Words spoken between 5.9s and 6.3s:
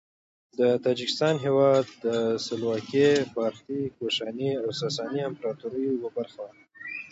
یوه